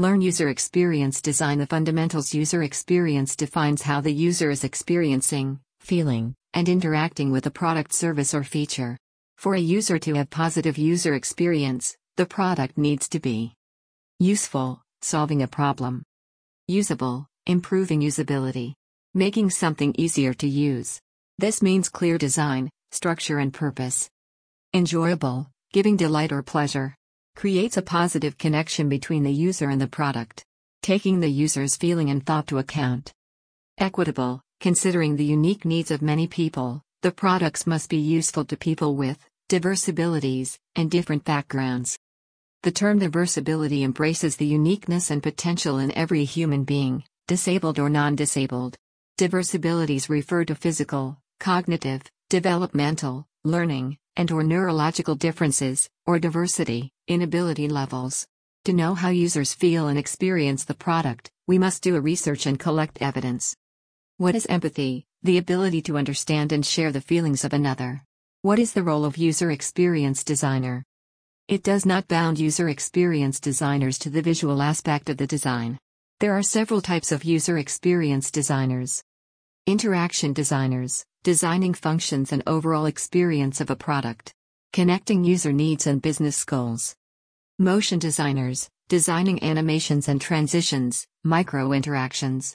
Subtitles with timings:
[0.00, 1.60] Learn user experience design.
[1.60, 7.52] The fundamentals user experience defines how the user is experiencing, feeling, and interacting with a
[7.52, 8.98] product, service, or feature.
[9.38, 13.54] For a user to have positive user experience, the product needs to be
[14.18, 16.02] useful, solving a problem,
[16.66, 18.74] usable, improving usability,
[19.14, 20.98] making something easier to use.
[21.38, 24.10] This means clear design, structure, and purpose.
[24.72, 26.96] Enjoyable, giving delight or pleasure.
[27.36, 30.44] Creates a positive connection between the user and the product.
[30.82, 33.12] Taking the user's feeling and thought to account.
[33.78, 38.94] Equitable, considering the unique needs of many people, the products must be useful to people
[38.96, 41.98] with diverse abilities and different backgrounds.
[42.62, 47.90] The term diverse ability embraces the uniqueness and potential in every human being, disabled or
[47.90, 48.76] non disabled.
[49.18, 57.22] Diverse abilities refer to physical, cognitive, developmental, learning, and or neurological differences, or diversity, in
[57.22, 58.26] ability levels.
[58.64, 62.58] To know how users feel and experience the product, we must do a research and
[62.58, 63.54] collect evidence.
[64.16, 65.04] What is empathy?
[65.22, 68.02] The ability to understand and share the feelings of another.
[68.42, 70.84] What is the role of user experience designer?
[71.48, 75.78] It does not bound user experience designers to the visual aspect of the design.
[76.20, 79.02] There are several types of user experience designers.
[79.66, 84.34] Interaction designers, designing functions and overall experience of a product,
[84.74, 86.94] connecting user needs and business goals.
[87.58, 92.54] Motion designers, designing animations and transitions, micro interactions.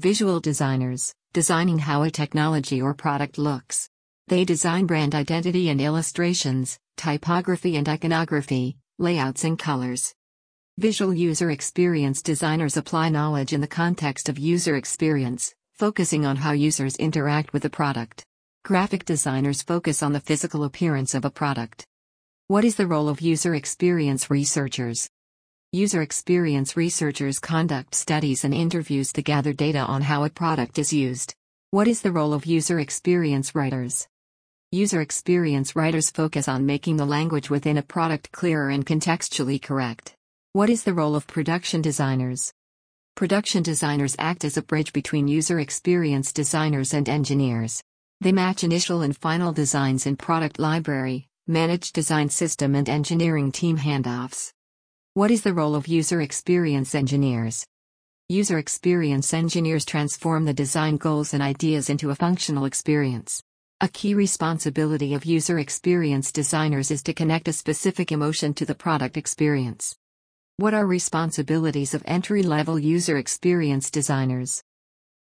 [0.00, 3.88] Visual designers, designing how a technology or product looks.
[4.26, 10.12] They design brand identity and illustrations, typography and iconography, layouts and colors.
[10.76, 16.52] Visual user experience designers apply knowledge in the context of user experience, focusing on how
[16.52, 18.22] users interact with the product.
[18.64, 21.84] Graphic designers focus on the physical appearance of a product.
[22.46, 25.10] What is the role of user experience researchers?
[25.72, 30.92] User experience researchers conduct studies and interviews to gather data on how a product is
[30.92, 31.34] used.
[31.72, 34.06] What is the role of user experience writers?
[34.70, 40.14] User experience writers focus on making the language within a product clearer and contextually correct.
[40.52, 42.52] What is the role of production designers?
[43.14, 47.82] Production designers act as a bridge between user experience designers and engineers.
[48.22, 53.76] They match initial and final designs in product library, manage design system and engineering team
[53.76, 54.52] handoffs.
[55.12, 57.66] What is the role of user experience engineers?
[58.30, 63.42] User experience engineers transform the design goals and ideas into a functional experience.
[63.82, 68.74] A key responsibility of user experience designers is to connect a specific emotion to the
[68.74, 69.96] product experience.
[70.58, 74.62] What are responsibilities of entry level user experience designers?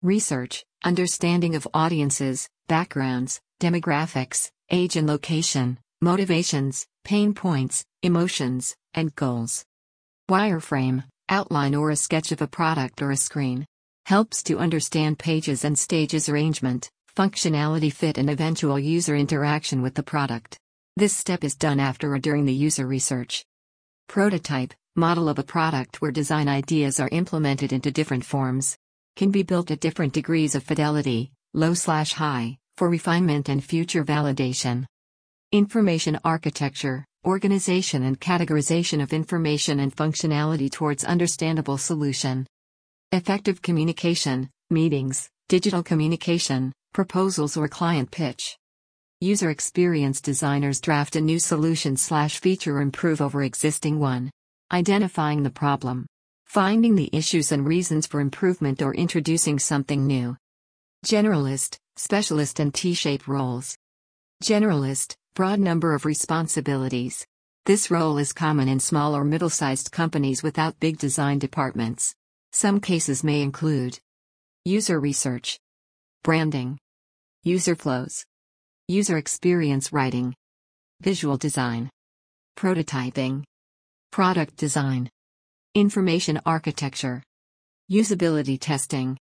[0.02, 9.66] Research, understanding of audiences, backgrounds, demographics, age and location, motivations, pain points, emotions, and goals.
[10.30, 13.66] Wireframe, outline or a sketch of a product or a screen.
[14.06, 20.02] Helps to understand pages and stages arrangement, functionality fit and eventual user interaction with the
[20.02, 20.58] product.
[20.96, 23.44] This step is done after or during the user research.
[24.08, 28.76] Prototype, model of a product where design ideas are implemented into different forms.
[29.16, 34.04] Can be built at different degrees of fidelity, low slash high, for refinement and future
[34.04, 34.84] validation.
[35.52, 42.46] Information architecture, organization and categorization of information and functionality towards understandable solution.
[43.12, 48.58] Effective communication, meetings, digital communication, proposals or client pitch.
[49.20, 54.30] User experience designers draft a new solution slash feature improve over existing one.
[54.70, 56.06] Identifying the problem.
[56.44, 60.36] Finding the issues and reasons for improvement or introducing something new.
[61.06, 63.78] Generalist, specialist and T-shape roles.
[64.44, 67.26] Generalist, broad number of responsibilities.
[67.64, 72.14] This role is common in small or middle-sized companies without big design departments.
[72.52, 73.98] Some cases may include
[74.66, 75.58] user research,
[76.22, 76.78] branding,
[77.42, 78.26] user flows,
[78.86, 80.34] user experience writing,
[81.00, 81.88] visual design,
[82.54, 83.44] prototyping,
[84.10, 85.10] Product design.
[85.74, 87.22] Information architecture.
[87.90, 89.16] Usability testing.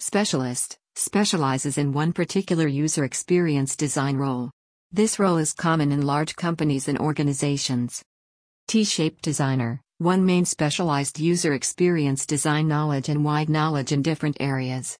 [0.00, 4.50] Specialist specializes in one particular user experience design role.
[4.90, 8.02] This role is common in large companies and organizations.
[8.66, 14.96] T-shaped designer, one main specialized user experience design knowledge and wide knowledge in different areas.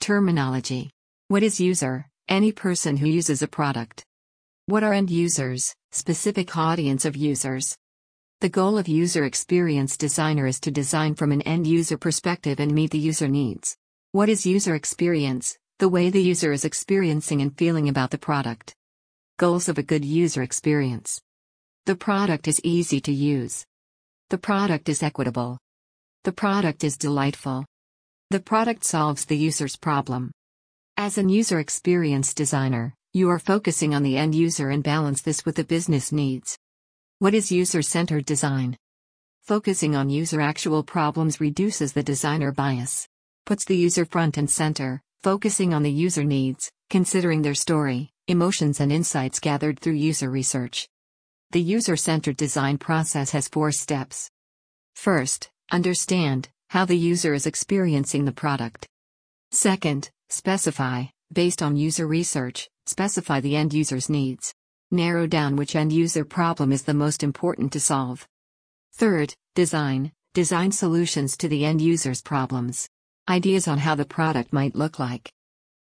[0.00, 0.90] Terminology.
[1.28, 2.06] What is user?
[2.28, 4.04] Any person who uses a product.
[4.66, 5.74] What are end users?
[5.90, 7.76] Specific audience of users.
[8.42, 12.72] The goal of user experience designer is to design from an end user perspective and
[12.72, 13.76] meet the user needs.
[14.10, 15.56] What is user experience?
[15.78, 18.74] The way the user is experiencing and feeling about the product.
[19.36, 21.20] Goals of a good user experience.
[21.86, 23.64] The product is easy to use.
[24.30, 25.58] The product is equitable.
[26.24, 27.64] The product is delightful.
[28.30, 30.32] The product solves the user's problem.
[30.96, 35.44] As an user experience designer, you are focusing on the end user and balance this
[35.44, 36.58] with the business needs.
[37.22, 38.76] What is user centered design?
[39.42, 43.06] Focusing on user actual problems reduces the designer bias.
[43.46, 48.80] Puts the user front and center, focusing on the user needs, considering their story, emotions,
[48.80, 50.88] and insights gathered through user research.
[51.52, 54.28] The user centered design process has four steps.
[54.96, 58.88] First, understand how the user is experiencing the product.
[59.52, 64.52] Second, specify, based on user research, specify the end user's needs.
[64.94, 68.28] Narrow down which end user problem is the most important to solve.
[68.92, 72.90] Third, design, design solutions to the end user's problems.
[73.26, 75.32] Ideas on how the product might look like.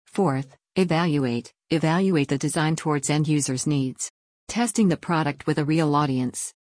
[0.06, 4.10] Fourth, evaluate, evaluate the design towards end user's needs.
[4.48, 6.54] Testing the product with a real audience.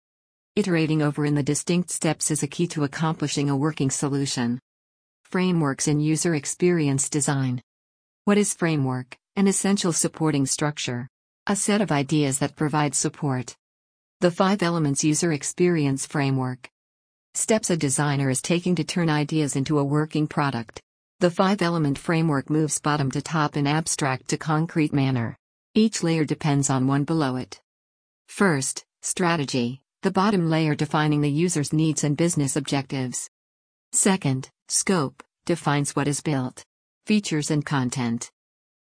[0.57, 4.59] Iterating over in the distinct steps is a key to accomplishing a working solution.
[5.23, 7.63] Frameworks in user experience design.
[8.25, 9.17] What is framework?
[9.37, 11.09] An essential supporting structure.
[11.49, 13.57] A set of ideas that provide support.
[14.21, 16.71] The 5 Elements User Experience Framework.
[17.35, 20.81] Steps a designer is taking to turn ideas into a working product.
[21.19, 25.37] The 5 element framework moves bottom to top in abstract to concrete manner.
[25.75, 27.61] Each layer depends on one below it.
[28.29, 33.29] First, strategy, the bottom layer defining the user's needs and business objectives.
[33.91, 36.65] Second, scope, defines what is built,
[37.05, 38.31] features and content.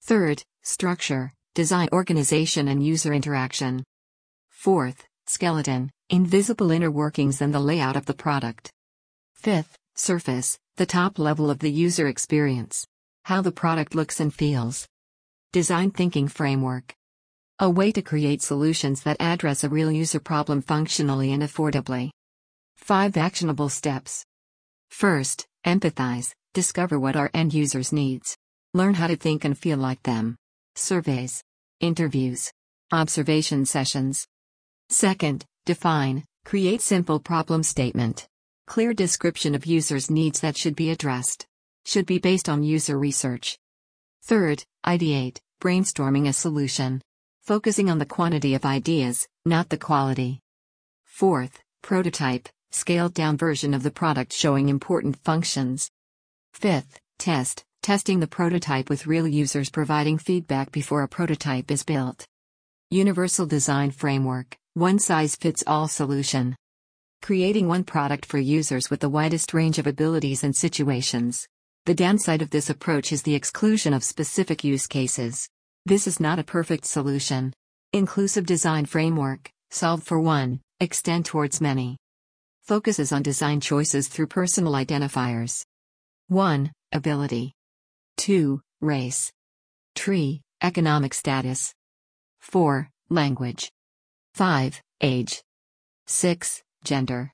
[0.01, 3.83] Third, structure, design organization and user interaction.
[4.51, 8.69] Fourth, skeleton, invisible inner workings and the layout of the product.
[9.33, 12.85] Fifth, surface, the top level of the user experience.
[13.23, 14.87] How the product looks and feels.
[15.51, 16.93] Design thinking framework.
[17.57, 22.11] A way to create solutions that address a real user problem functionally and affordably.
[22.75, 24.23] 5 actionable steps.
[24.91, 28.37] First, empathize, discover what our end users needs.
[28.75, 30.35] Learn how to think and feel like them.
[30.75, 31.41] Surveys,
[31.79, 32.51] interviews,
[32.91, 34.27] observation sessions.
[34.89, 38.27] Second, define, create simple problem statement.
[38.65, 41.45] Clear description of users' needs that should be addressed.
[41.85, 43.57] Should be based on user research.
[44.23, 47.01] Third, ideate, brainstorming a solution.
[47.43, 50.41] Focusing on the quantity of ideas, not the quality.
[51.05, 55.89] Fourth, prototype, scaled down version of the product showing important functions.
[56.53, 62.25] Fifth, test, testing the prototype with real users providing feedback before a prototype is built.
[62.91, 66.55] Universal Design Framework One Size Fits All Solution.
[67.21, 71.47] Creating one product for users with the widest range of abilities and situations.
[71.85, 75.47] The downside of this approach is the exclusion of specific use cases.
[75.85, 77.53] This is not a perfect solution.
[77.93, 81.97] Inclusive Design Framework Solve for one, extend towards many.
[82.63, 85.65] Focuses on design choices through personal identifiers.
[86.29, 86.71] 1.
[86.93, 87.56] Ability.
[88.17, 88.61] 2.
[88.81, 89.31] Race.
[89.95, 90.41] 3.
[90.61, 91.73] Economic status.
[92.39, 92.89] 4.
[93.09, 93.71] Language.
[94.33, 94.81] 5.
[95.01, 95.43] Age.
[96.07, 96.63] 6.
[96.83, 97.31] Gender.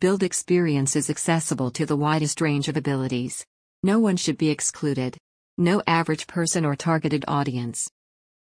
[0.00, 3.46] Build experiences accessible to the widest range of abilities.
[3.82, 5.16] No one should be excluded.
[5.56, 7.88] No average person or targeted audience.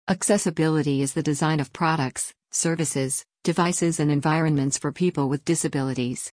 [0.09, 6.31] Accessibility is the design of products, services, devices, and environments for people with disabilities.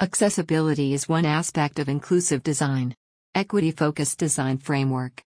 [0.00, 2.94] Accessibility is one aspect of inclusive design.
[3.36, 5.22] Equity focused design framework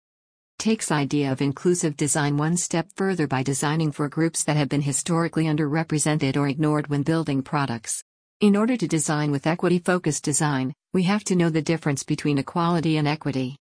[0.57, 4.81] takes idea of inclusive design one step further by designing for groups that have been
[4.81, 8.01] historically underrepresented or ignored when building products.
[8.39, 12.37] In order to design with equity focused design, we have to know the difference between
[12.37, 13.57] equality and equity.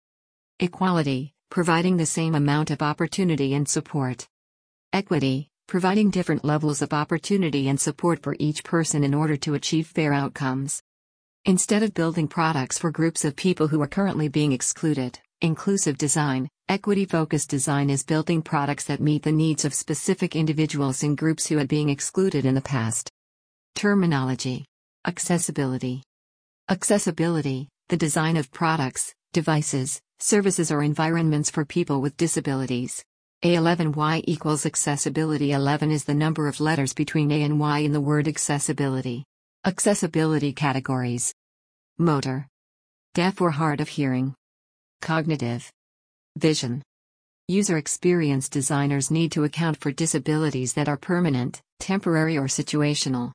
[0.59, 4.27] Equality, providing the same amount of opportunity and support.
[4.93, 9.87] Equity, providing different levels of opportunity and support for each person in order to achieve
[9.87, 10.83] fair outcomes.
[11.47, 16.49] Instead of building products for groups of people who are currently being excluded, inclusive design,
[16.69, 21.45] equity focused design is building products that meet the needs of specific individuals and groups
[21.45, 23.11] who had been excluded in the past.
[23.75, 24.65] Terminology
[25.05, 26.01] Accessibility.
[26.67, 33.03] Accessibility, the design of products, devices, services, or environments for people with disabilities.
[33.43, 38.01] A11Y equals accessibility 11 is the number of letters between A and Y in the
[38.01, 39.25] word accessibility.
[39.67, 41.33] Accessibility categories
[41.97, 42.45] Motor,
[43.15, 44.35] Deaf or hard of hearing,
[45.01, 45.71] Cognitive,
[46.37, 46.83] Vision.
[47.47, 53.31] User experience designers need to account for disabilities that are permanent, temporary, or situational.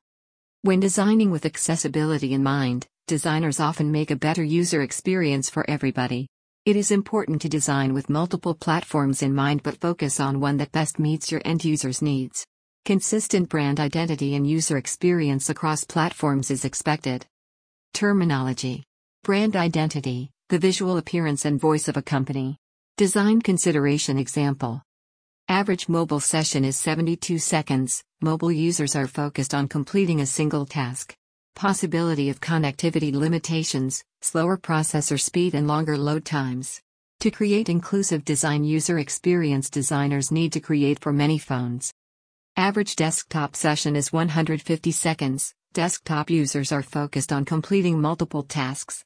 [0.62, 6.28] When designing with accessibility in mind, designers often make a better user experience for everybody.
[6.64, 10.70] It is important to design with multiple platforms in mind but focus on one that
[10.70, 12.46] best meets your end user's needs.
[12.86, 17.26] Consistent brand identity and user experience across platforms is expected.
[17.92, 18.84] Terminology
[19.22, 22.56] Brand identity, the visual appearance and voice of a company.
[22.96, 24.82] Design consideration example.
[25.48, 28.02] Average mobile session is 72 seconds.
[28.22, 31.14] Mobile users are focused on completing a single task.
[31.54, 36.80] Possibility of connectivity limitations, slower processor speed, and longer load times.
[37.20, 41.92] To create inclusive design, user experience designers need to create for many phones.
[42.56, 45.54] Average desktop session is 150 seconds.
[45.72, 49.04] Desktop users are focused on completing multiple tasks.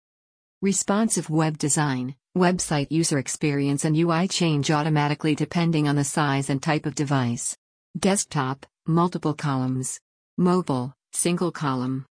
[0.63, 6.63] Responsive web design, website user experience and UI change automatically depending on the size and
[6.63, 7.57] type of device.
[7.99, 10.01] Desktop, multiple columns.
[10.39, 12.07] Mobile, single column.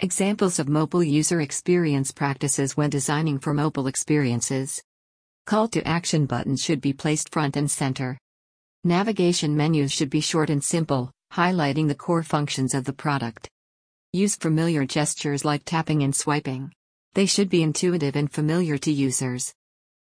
[0.00, 4.82] Examples of mobile user experience practices when designing for mobile experiences.
[5.46, 8.18] Call to action buttons should be placed front and center.
[8.84, 13.48] Navigation menus should be short and simple, highlighting the core functions of the product.
[14.12, 16.72] Use familiar gestures like tapping and swiping.
[17.14, 19.54] They should be intuitive and familiar to users.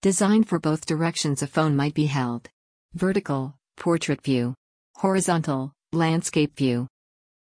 [0.01, 2.49] Design for both directions a phone might be held.
[2.95, 4.55] Vertical, portrait view.
[4.95, 6.87] Horizontal, landscape view.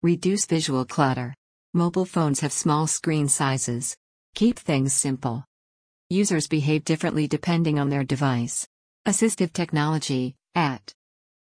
[0.02, 1.32] Reduce visual clutter.
[1.74, 3.96] Mobile phones have small screen sizes.
[4.34, 5.44] Keep things simple.
[6.10, 8.66] Users behave differently depending on their device.
[9.06, 10.92] Assistive technology, at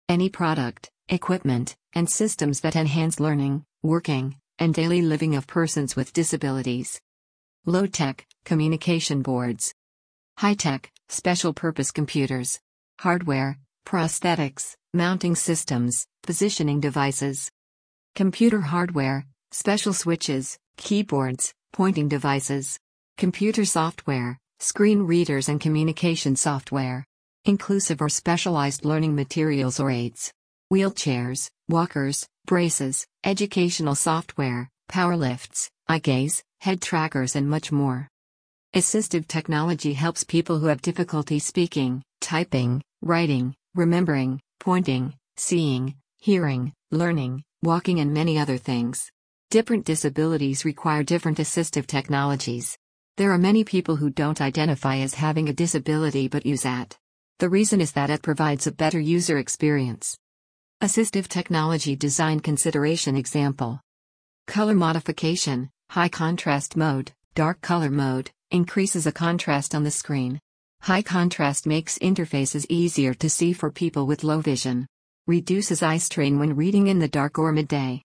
[0.07, 6.13] any product, equipment, and systems that enhance learning, working, and daily living of persons with
[6.13, 7.01] disabilities.
[7.65, 9.73] Low tech, communication boards.
[10.37, 12.59] High tech, special purpose computers.
[12.99, 17.51] Hardware, prosthetics, mounting systems, positioning devices.
[18.13, 22.79] Computer hardware, special switches, keyboards, pointing devices,
[23.17, 27.05] computer software, screen readers, and communication software,
[27.45, 30.31] inclusive or specialized learning materials or aids,
[30.73, 38.07] wheelchairs, walkers, braces, educational software, power lifts, eye gaze, head trackers, and much more.
[38.75, 47.43] Assistive technology helps people who have difficulty speaking, typing, writing, remembering, pointing, seeing, hearing, learning,
[47.61, 49.09] walking, and many other things.
[49.51, 52.77] Different disabilities require different assistive technologies.
[53.17, 56.97] There are many people who don't identify as having a disability but use AT.
[57.39, 60.17] The reason is that it provides a better user experience.
[60.81, 63.81] Assistive technology design consideration example
[64.47, 70.39] Color modification, high contrast mode, dark color mode, increases a contrast on the screen.
[70.83, 74.87] High contrast makes interfaces easier to see for people with low vision.
[75.27, 78.01] Reduces eye strain when reading in the dark or midday.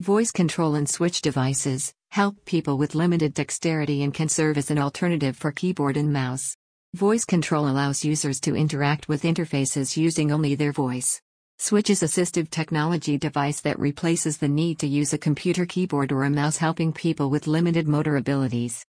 [0.00, 4.78] Voice control and switch devices help people with limited dexterity and can serve as an
[4.78, 6.54] alternative for keyboard and mouse.
[6.94, 11.20] Voice control allows users to interact with interfaces using only their voice.
[11.58, 16.24] Switch is assistive technology device that replaces the need to use a computer keyboard or
[16.24, 18.86] a mouse helping people with limited motor abilities.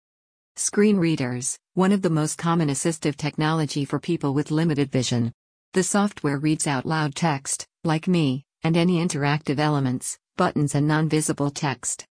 [0.57, 5.31] Screen readers, one of the most common assistive technology for people with limited vision.
[5.71, 11.51] The software reads out loud text, like me, and any interactive elements, buttons and non-visible
[11.51, 12.05] text.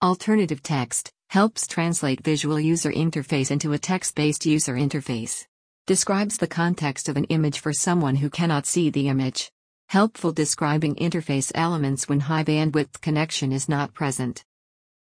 [0.00, 5.44] Alternative text helps translate visual user interface into a text-based user interface.
[5.86, 9.50] Describes the context of an image for someone who cannot see the image.
[9.88, 14.44] Helpful describing interface elements when high bandwidth connection is not present.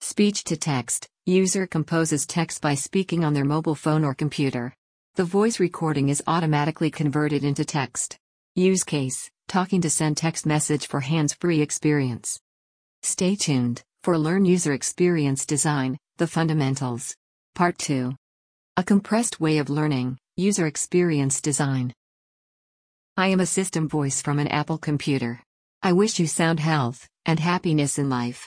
[0.01, 4.73] Speech to text user composes text by speaking on their mobile phone or computer.
[5.15, 8.17] The voice recording is automatically converted into text.
[8.55, 12.39] Use case talking to send text message for hands free experience.
[13.01, 17.15] Stay tuned for Learn User Experience Design The Fundamentals.
[17.55, 18.13] Part 2.
[18.75, 21.93] A compressed way of learning user experience design.
[23.15, 25.41] I am a system voice from an Apple computer.
[25.81, 28.37] I wish you sound health and happiness in life.